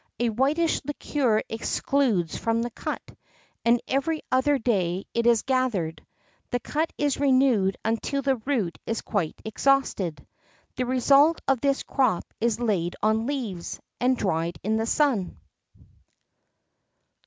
[0.19, 3.03] A whitish liquor exudes from the cut,
[3.63, 6.03] and every other day it is gathered;
[6.49, 10.25] the cut is renewed until the root is quite exhausted.
[10.75, 15.37] The result of this crop is laid on leaves, and dried in the sun."